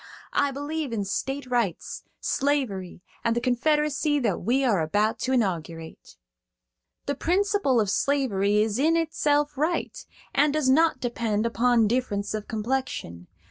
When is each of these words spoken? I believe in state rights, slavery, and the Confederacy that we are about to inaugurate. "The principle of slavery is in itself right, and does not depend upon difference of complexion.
I 0.33 0.49
believe 0.49 0.91
in 0.91 1.05
state 1.05 1.45
rights, 1.45 2.01
slavery, 2.19 3.03
and 3.23 3.35
the 3.35 3.39
Confederacy 3.39 4.17
that 4.21 4.41
we 4.41 4.63
are 4.63 4.81
about 4.81 5.19
to 5.19 5.31
inaugurate. 5.31 6.15
"The 7.05 7.13
principle 7.13 7.79
of 7.79 7.87
slavery 7.91 8.63
is 8.63 8.79
in 8.79 8.97
itself 8.97 9.55
right, 9.59 9.95
and 10.33 10.51
does 10.53 10.71
not 10.71 11.01
depend 11.01 11.45
upon 11.45 11.87
difference 11.87 12.33
of 12.33 12.47
complexion. 12.47 13.27